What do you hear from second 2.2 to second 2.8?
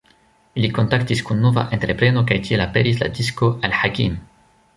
kaj tiel